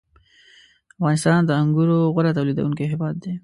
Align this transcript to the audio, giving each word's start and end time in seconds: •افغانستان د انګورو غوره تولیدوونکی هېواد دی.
•افغانستان 0.97 1.39
د 1.45 1.51
انګورو 1.61 1.97
غوره 2.13 2.31
تولیدوونکی 2.37 2.85
هېواد 2.91 3.15
دی. 3.23 3.33